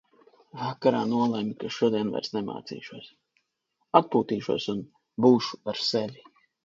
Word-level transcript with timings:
Vakarā 0.59 1.01
nolemju, 1.09 1.57
ka 1.63 1.69
šodien 1.75 2.09
vairs 2.15 2.33
nemācīšos. 2.37 3.11
Atpūtīšos 4.01 4.67
un 4.75 4.83
būšu 5.27 5.61
ar 5.75 5.85
sevi. 5.91 6.27